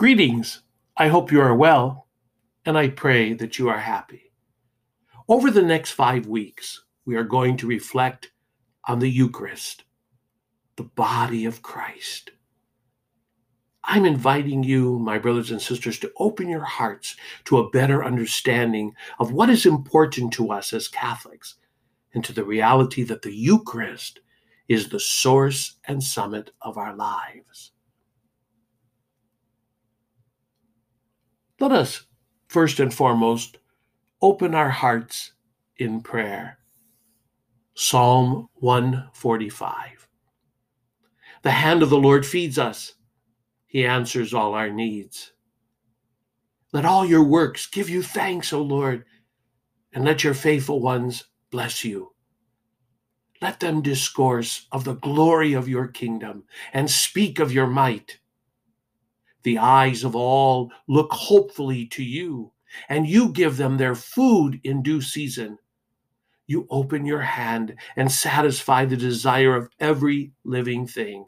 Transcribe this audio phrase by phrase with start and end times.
[0.00, 0.62] Greetings.
[0.96, 2.06] I hope you are well,
[2.64, 4.32] and I pray that you are happy.
[5.28, 8.32] Over the next five weeks, we are going to reflect
[8.88, 9.84] on the Eucharist,
[10.76, 12.30] the body of Christ.
[13.84, 17.14] I'm inviting you, my brothers and sisters, to open your hearts
[17.44, 21.56] to a better understanding of what is important to us as Catholics
[22.14, 24.20] and to the reality that the Eucharist
[24.66, 27.72] is the source and summit of our lives.
[31.60, 32.06] Let us,
[32.48, 33.58] first and foremost,
[34.22, 35.32] open our hearts
[35.76, 36.58] in prayer.
[37.74, 40.08] Psalm 145.
[41.42, 42.94] The hand of the Lord feeds us,
[43.66, 45.32] He answers all our needs.
[46.72, 49.04] Let all your works give you thanks, O Lord,
[49.92, 52.14] and let your faithful ones bless you.
[53.42, 58.18] Let them discourse of the glory of your kingdom and speak of your might.
[59.42, 62.52] The eyes of all look hopefully to you,
[62.88, 65.58] and you give them their food in due season.
[66.46, 71.26] You open your hand and satisfy the desire of every living thing.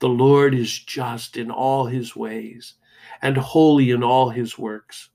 [0.00, 2.74] The Lord is just in all his ways
[3.20, 5.10] and holy in all his works.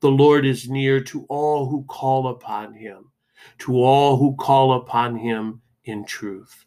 [0.00, 3.12] The Lord is near to all who call upon him,
[3.58, 6.64] to all who call upon him in truth.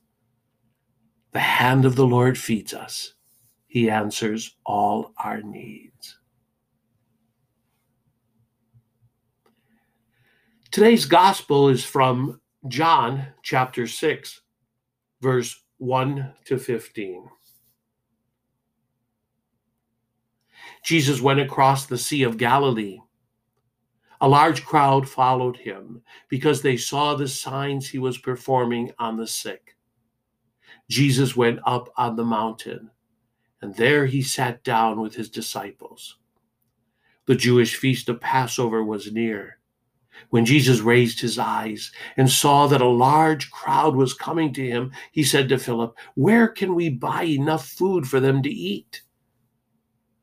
[1.34, 3.14] The hand of the Lord feeds us
[3.76, 6.18] he answers all our needs.
[10.72, 14.40] Today's gospel is from John chapter 6,
[15.22, 17.28] verse 1 to 15.
[20.86, 23.02] Jesus went across the Sea of Galilee.
[24.22, 29.28] A large crowd followed him because they saw the signs he was performing on the
[29.28, 29.76] sick.
[30.90, 32.90] Jesus went up on the mountain
[33.66, 36.18] and there he sat down with his disciples.
[37.26, 39.58] The Jewish feast of Passover was near.
[40.30, 44.92] When Jesus raised his eyes and saw that a large crowd was coming to him,
[45.12, 49.02] he said to Philip, Where can we buy enough food for them to eat?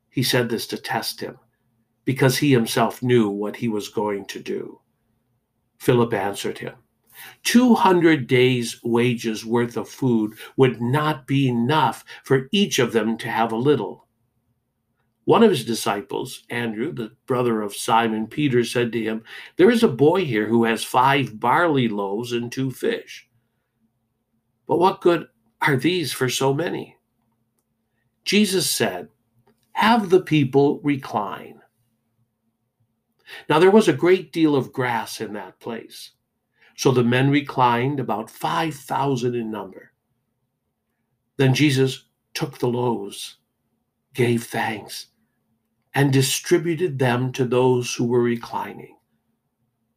[0.08, 1.36] He said this to test him,
[2.04, 4.80] because he himself knew what he was going to do.
[5.78, 6.74] Philip answered him,
[7.44, 13.28] 200 days' wages worth of food would not be enough for each of them to
[13.28, 14.06] have a little.
[15.24, 19.22] One of his disciples, Andrew, the brother of Simon Peter, said to him,
[19.56, 23.28] There is a boy here who has five barley loaves and two fish.
[24.66, 25.28] But what good
[25.60, 26.96] are these for so many?
[28.24, 29.08] Jesus said,
[29.72, 31.60] Have the people recline.
[33.48, 36.12] Now there was a great deal of grass in that place
[36.82, 39.92] so the men reclined, about 5,000 in number.
[41.36, 43.36] Then Jesus took the loaves,
[44.14, 45.06] gave thanks,
[45.94, 48.96] and distributed them to those who were reclining,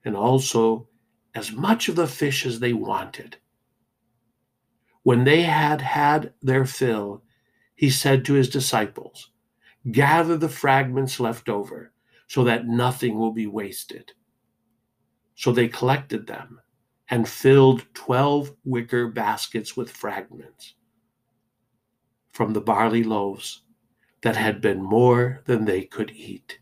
[0.03, 0.87] and also
[1.33, 3.35] as much of the fish as they wanted.
[5.01, 7.23] When they had had their fill,
[7.73, 9.31] he said to his disciples,
[9.91, 11.93] Gather the fragments left over,
[12.27, 14.11] so that nothing will be wasted.
[15.33, 16.59] So they collected them
[17.09, 20.75] and filled 12 wicker baskets with fragments
[22.31, 23.63] from the barley loaves
[24.21, 26.59] that had been more than they could eat.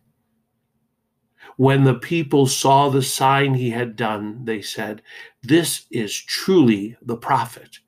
[1.55, 5.01] When the people saw the sign he had done, they said,
[5.41, 7.79] This is truly the prophet,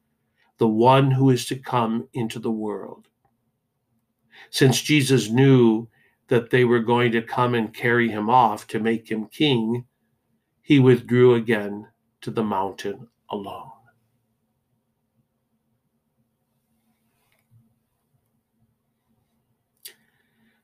[0.57, 3.07] the one who is to come into the world.
[4.49, 5.87] Since Jesus knew
[6.27, 9.85] that they were going to come and carry him off to make him king,
[10.61, 11.87] he withdrew again
[12.25, 13.69] to the mountain alone.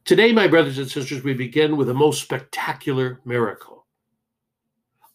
[0.04, 3.86] Today, my brothers and sisters, we begin with a most spectacular miracle.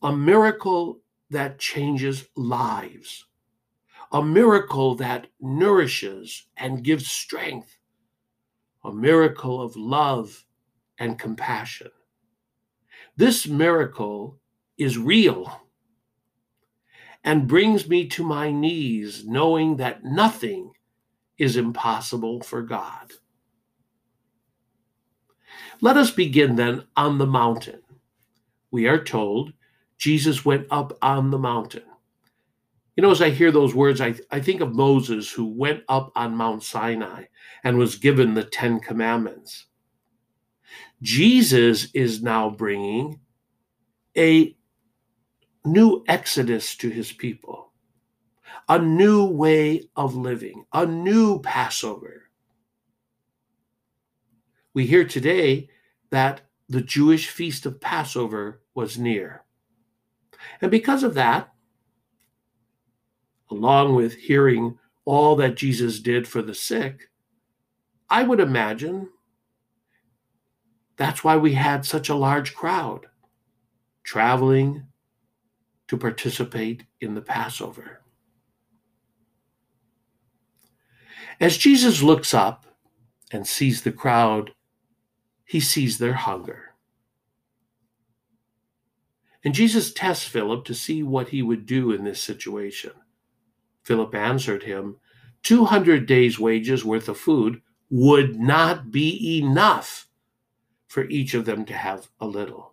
[0.02, 3.26] A miracle that changes lives.
[4.12, 7.76] A miracle that nourishes and gives strength.
[8.84, 10.44] A miracle of love
[10.96, 11.90] and compassion.
[13.16, 14.38] This miracle
[14.78, 15.65] is real
[17.26, 20.72] and brings me to my knees, knowing that nothing
[21.36, 23.12] is impossible for God.
[25.80, 27.82] Let us begin then on the mountain.
[28.70, 29.52] We are told
[29.98, 31.82] Jesus went up on the mountain.
[32.94, 36.12] You know, as I hear those words, I, I think of Moses who went up
[36.14, 37.24] on Mount Sinai
[37.64, 39.66] and was given the Ten Commandments.
[41.02, 43.20] Jesus is now bringing
[44.16, 44.55] a
[45.66, 47.72] new exodus to his people,
[48.68, 52.30] a new way of living, a new Passover.
[54.74, 55.68] We hear today
[56.10, 59.44] that the Jewish feast of Passover was near.
[60.60, 61.52] And because of that,
[63.50, 67.10] along with hearing all that Jesus did for the sick,
[68.10, 69.08] I would imagine
[70.96, 73.06] that's why we had such a large crowd
[74.02, 74.86] traveling
[75.88, 78.00] to participate in the Passover.
[81.40, 82.66] As Jesus looks up
[83.30, 84.52] and sees the crowd,
[85.44, 86.74] he sees their hunger.
[89.44, 92.92] And Jesus tests Philip to see what he would do in this situation.
[93.84, 94.96] Philip answered him,
[95.44, 100.08] 200 days' wages worth of food would not be enough
[100.88, 102.72] for each of them to have a little.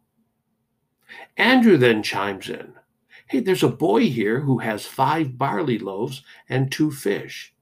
[1.38, 2.74] Andrew then chimes in
[3.34, 7.56] Hey, there's a boy here who has five barley loaves and two fish.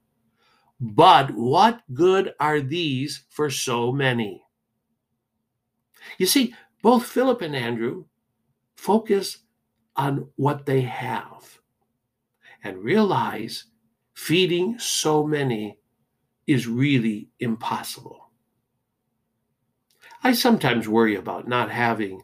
[0.78, 4.44] But what good are these for so many?
[6.18, 8.04] You see, both Philip and Andrew
[8.76, 9.38] focus
[9.96, 11.58] on what they have
[12.62, 13.64] and realize
[14.12, 15.78] feeding so many
[16.46, 18.30] is really impossible.
[20.22, 22.20] I sometimes worry about not having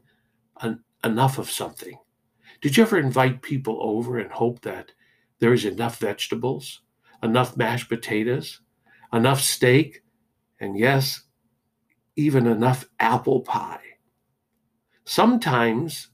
[0.61, 1.99] an, enough of something.
[2.61, 4.93] Did you ever invite people over and hope that
[5.39, 6.81] there is enough vegetables,
[7.23, 8.61] enough mashed potatoes,
[9.13, 10.03] enough steak,
[10.61, 11.23] and yes,
[12.17, 13.81] even enough apple pie?
[15.05, 16.09] Sometimes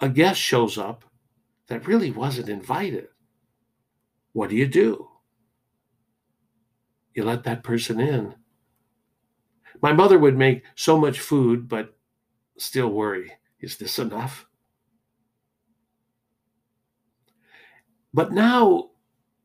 [0.00, 1.04] a guest shows up
[1.68, 3.08] that really wasn't invited.
[4.32, 5.08] What do you do?
[7.14, 8.34] You let that person in.
[9.80, 11.96] My mother would make so much food, but
[12.58, 13.30] still worry
[13.60, 14.47] is this enough?
[18.18, 18.90] But now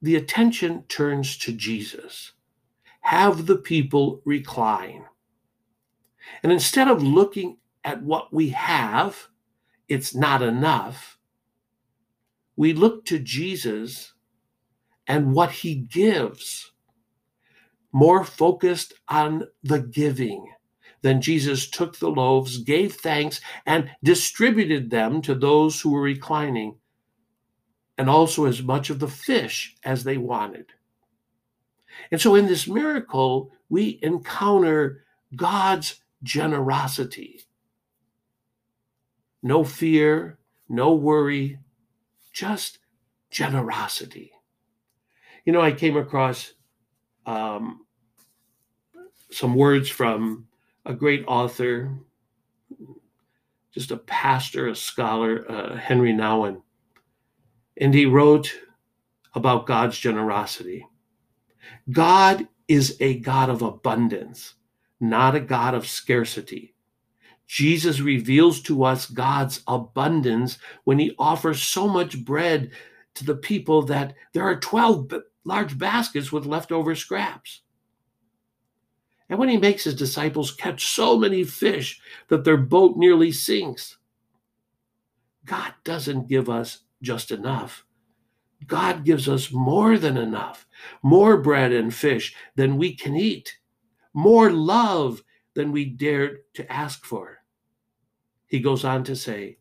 [0.01, 2.31] the attention turns to Jesus.
[3.01, 5.05] Have the people recline.
[6.41, 9.27] And instead of looking at what we have,
[9.87, 11.19] it's not enough,
[12.55, 14.13] we look to Jesus
[15.05, 16.71] and what he gives,
[17.91, 20.51] more focused on the giving.
[21.03, 26.77] Then Jesus took the loaves, gave thanks, and distributed them to those who were reclining,
[27.97, 30.65] and also as much of the fish as they wanted.
[32.11, 35.03] And so in this miracle, we encounter
[35.35, 37.41] God's generosity.
[39.41, 40.37] No fear,
[40.69, 41.59] no worry,
[42.31, 42.79] just
[43.29, 44.31] generosity.
[45.45, 46.53] You know, I came across
[47.25, 47.85] um,
[49.31, 50.47] some words from
[50.85, 51.91] a great author,
[53.73, 56.61] just a pastor, a scholar, uh, Henry Nouwen.
[57.77, 58.53] And he wrote
[59.33, 60.85] about God's generosity.
[61.91, 64.55] God is a God of abundance,
[64.99, 66.73] not a God of scarcity.
[67.47, 72.71] Jesus reveals to us God's abundance when he offers so much bread
[73.15, 77.61] to the people that there are 12 large baskets with leftover scraps.
[79.29, 83.97] And when he makes his disciples catch so many fish that their boat nearly sinks,
[85.45, 87.85] God doesn't give us just enough.
[88.65, 90.65] God gives us more than enough,
[91.03, 93.57] more bread and fish than we can eat,
[94.13, 95.21] more love
[95.53, 97.39] than we dared to ask for.
[98.47, 99.57] He goes on to say,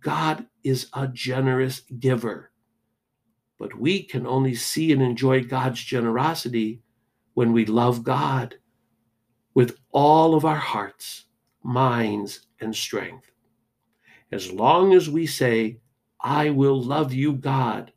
[0.00, 2.52] God is a generous giver,
[3.58, 6.82] but we can only see and enjoy God's generosity
[7.34, 8.56] when we love God
[9.54, 11.24] with all of our hearts,
[11.62, 13.30] minds, and strength.
[14.30, 15.80] As long as we say,
[16.20, 17.92] I will love you, God,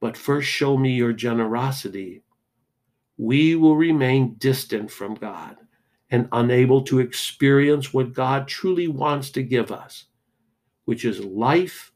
[0.00, 2.22] but first show me your generosity,
[3.16, 5.56] we will remain distant from God
[6.10, 10.04] and unable to experience what God truly wants to give us,
[10.84, 11.92] which is life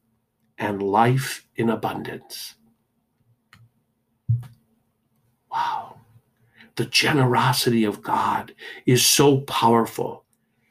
[0.59, 2.57] and life in abundance.
[5.51, 6.01] Wow.
[6.77, 8.55] The generosity of God
[8.87, 10.25] is so powerful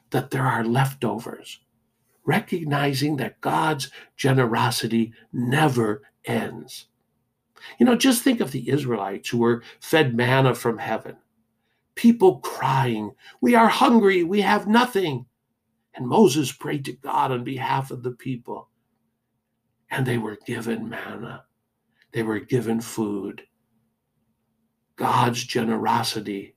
[0.09, 1.59] that there are leftovers,
[2.25, 6.87] recognizing that God's generosity never ends.
[7.79, 11.17] You know, just think of the Israelites who were fed manna from heaven
[11.95, 13.11] people crying,
[13.41, 15.25] We are hungry, we have nothing.
[15.93, 18.69] And Moses prayed to God on behalf of the people.
[19.89, 21.45] And they were given manna,
[22.11, 23.43] they were given food.
[24.95, 26.55] God's generosity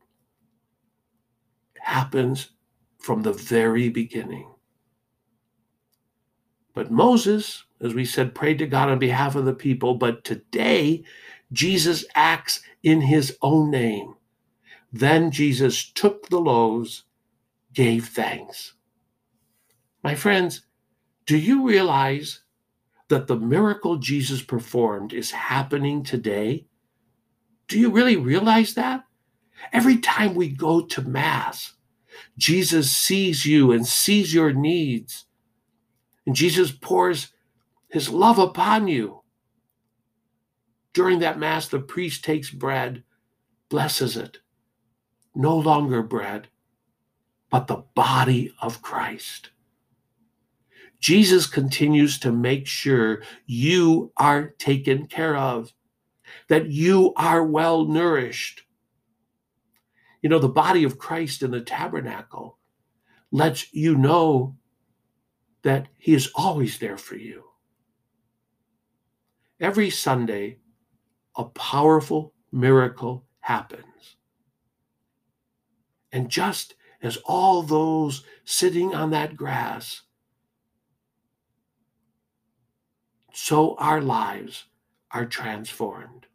[1.79, 2.51] happens
[2.99, 4.54] from the very beginning.
[6.75, 9.95] But Moses, as we said, prayed to God on behalf of the people.
[9.97, 11.05] But today,
[11.53, 14.15] Jesus acts in his own name
[14.93, 17.05] Then Jesus took the loaves,
[17.75, 18.75] gave thanks.
[20.05, 20.63] My friends,
[21.27, 22.43] do you realize
[23.09, 26.67] that the miracle Jesus performed is happening today?
[27.69, 29.05] Do you really realize that?
[29.73, 31.75] Every time we go to Mass,
[32.39, 35.27] Jesus sees you and sees your needs.
[36.27, 37.33] And Jesus pours
[37.89, 39.23] his love upon you.
[40.93, 43.03] During that Mass, the priest takes bread,
[43.69, 44.39] blesses it.
[45.35, 46.49] No longer bread,
[47.51, 49.51] but the body of Christ.
[51.01, 55.73] Jesus continues to make sure you are taken care of,
[56.49, 58.63] that you are well nourished.
[60.23, 62.59] You know, the body of Christ in the tabernacle
[63.31, 64.57] lets you know
[65.65, 67.43] that He is always there for you.
[69.61, 70.59] Every Sunday,
[71.37, 74.17] a powerful miracle happens.
[76.13, 80.03] And just as all those sitting on that grass
[83.35, 84.65] so our lives
[85.11, 86.27] are transformed.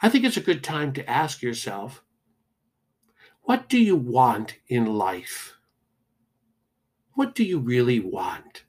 [0.00, 2.02] I think it's a good time to ask yourself
[3.42, 5.56] what do you want in life?
[7.20, 8.64] What do you really want?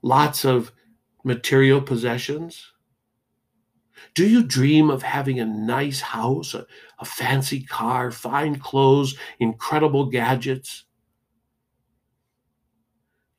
[0.00, 0.72] Lots of
[1.22, 2.72] material possessions?
[4.14, 6.66] Do you dream of having a nice house, a,
[7.00, 10.84] a fancy car, fine clothes, incredible gadgets?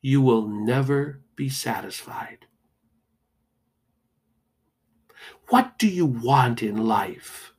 [0.00, 2.46] you will never be satisfied.
[5.48, 7.54] What do you want in life?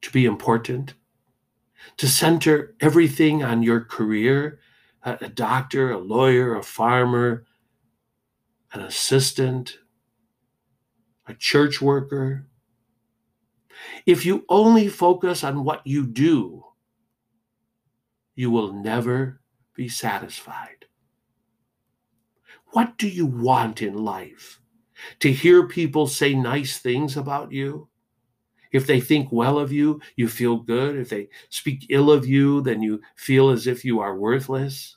[0.00, 0.94] To be important?
[1.98, 4.58] To center everything on your career?
[5.02, 7.44] A, doctor, a lawyer, a farmer,
[8.72, 9.78] an assistant,
[11.26, 12.46] a church worker?
[14.06, 16.64] If you only focus on what you do,
[18.34, 19.40] you will never
[19.74, 20.86] be satisfied.
[22.72, 24.60] What do you want in life?
[25.20, 27.88] To hear people say nice things about you?
[28.74, 30.96] If they think well of you, you feel good.
[30.96, 34.96] If they speak ill of you, then you feel as if you are worthless.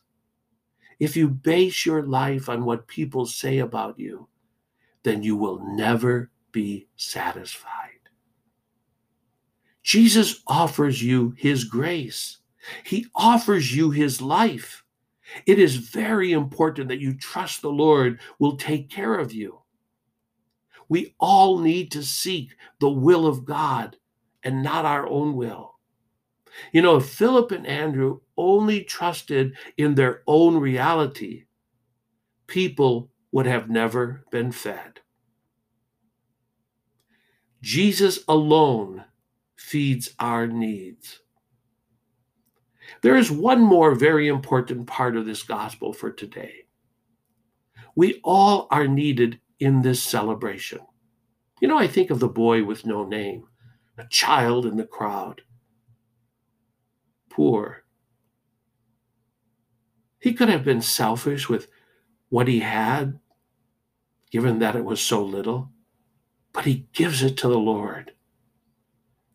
[1.00, 4.28] If you base your life on what people say about you,
[5.04, 7.92] then you will never be satisfied.
[9.84, 12.40] Jesus offers you his grace.
[12.84, 14.84] He offers you his life.
[15.46, 19.62] It is very important that you trust the Lord will take care of you.
[20.90, 23.98] We all need to seek the will of God
[24.44, 25.76] and not our own will.
[26.72, 31.46] You know, if Philip and Andrew only trusted in their own reality,
[32.48, 35.02] people would have never been fed.
[37.62, 39.04] Jesus alone
[39.56, 41.20] feeds our needs.
[43.02, 46.66] There is one more very important part of this gospel for today.
[47.96, 50.80] We all are needed in this celebration.
[51.62, 53.46] You know, I think of the boy with no name,
[53.98, 55.42] a child in the crowd,
[57.30, 57.84] poor.
[60.20, 61.68] He could have been selfish with
[62.30, 63.20] what he had,
[64.32, 65.70] given that it was so little,
[66.54, 68.12] but he gives it to the Lord.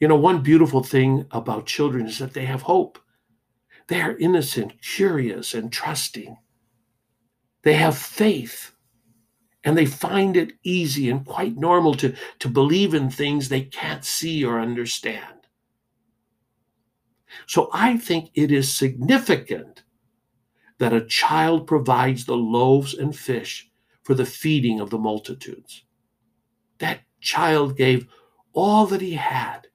[0.00, 2.99] You know, one beautiful thing about children is that they have hope.
[3.87, 6.37] They are innocent, curious, and trusting.
[7.62, 8.72] They have faith
[9.64, 14.04] and they find it easy and quite normal to, to believe in things they can't
[14.04, 15.47] see or understand.
[17.47, 19.85] So I think it is significant
[20.78, 23.71] that a child provides the loaves and fish
[24.02, 25.85] for the feeding of the multitudes.
[26.78, 28.07] That child gave
[28.52, 29.69] all that he had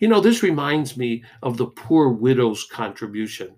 [0.00, 3.56] you know, this reminds me of the poor widow's contribution,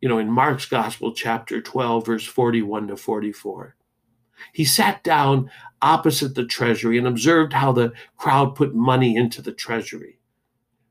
[0.00, 3.76] you know, in Mark's Gospel, chapter 12, verse 41 to 44.
[4.52, 5.50] He sat down
[5.82, 10.18] opposite the treasury and observed how the crowd put money into the treasury.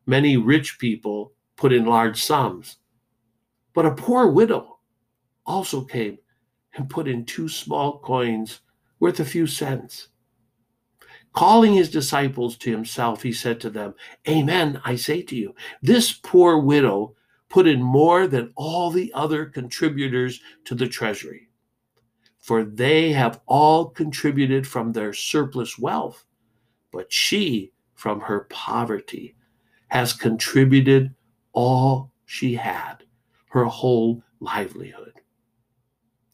[0.06, 2.78] Many rich people put in large sums,
[3.74, 4.80] but a poor widow
[5.46, 6.18] also came
[6.76, 8.62] and put in two small coins
[9.00, 10.10] worth a few cents.
[11.34, 13.94] Calling his disciples to himself, he said to them,
[14.28, 17.16] Amen, I say to you, this poor widow
[17.50, 21.50] put in more than all the other contributors to the treasury,
[22.46, 26.26] for they have all contributed from their surplus wealth,
[26.92, 29.36] but she, from her poverty,
[29.88, 31.16] has contributed
[31.54, 32.98] all she had,
[33.50, 35.14] her whole livelihood.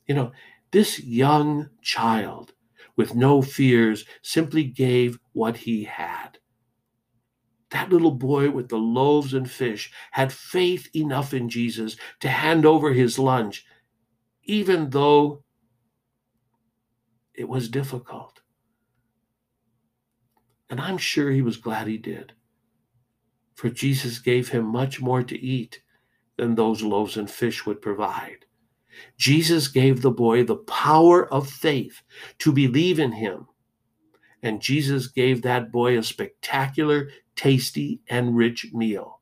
[0.05, 0.31] You know,
[0.71, 2.51] this young child
[2.97, 6.37] with no fears, simply gave what he had.
[7.69, 12.65] That little boy with the loaves and fish had faith enough in Jesus to hand
[12.65, 13.65] over his lunch,
[14.43, 15.43] even though
[17.41, 18.41] it was difficult.
[20.69, 22.33] And I'm sure he was glad he did,
[23.55, 25.81] for Jesus gave him much more to eat
[26.37, 28.45] than those loaves and fish would provide.
[29.17, 32.03] Jesus gave the boy the power of faith
[32.37, 33.47] to believe in him.
[34.43, 39.19] And Jesus gave that boy a spectacular, tasty, and rich meal.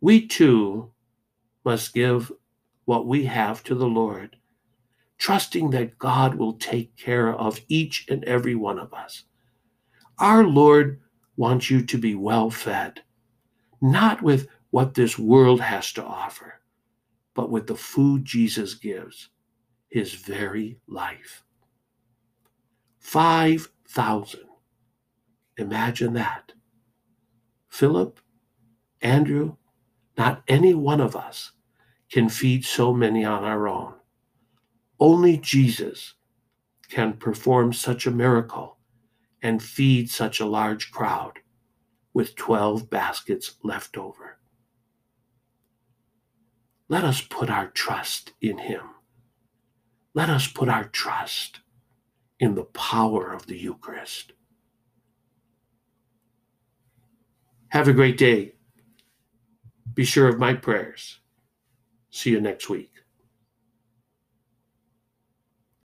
[0.00, 0.92] We too
[1.64, 2.32] must give
[2.86, 4.36] what we have to the Lord,
[5.20, 9.24] trusting that God will take care of each and every one of us.
[10.18, 10.98] Our Lord
[11.36, 13.02] wants you to be well fed,
[13.82, 16.54] not with what this world has to offer,
[17.34, 19.28] but with the food Jesus gives,
[19.90, 21.44] his very life.
[23.00, 24.40] 5,000.
[25.58, 26.52] Imagine that.
[27.68, 28.20] Philip,
[29.02, 29.56] Andrew,
[30.16, 31.52] not any one of us
[32.10, 33.99] can feed so many on our own.
[35.00, 36.14] Only Jesus
[36.90, 38.76] can perform such a miracle
[39.42, 41.38] and feed such a large crowd
[42.12, 44.38] with 12 baskets left over.
[46.88, 48.82] Let us put our trust in him.
[50.12, 51.60] Let us put our trust
[52.38, 54.32] in the power of the Eucharist.
[57.68, 58.56] Have a great day.
[59.94, 61.20] Be sure of my prayers.
[62.10, 62.99] See you next week.